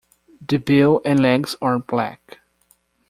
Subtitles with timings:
[0.47, 2.39] The bill and legs are black.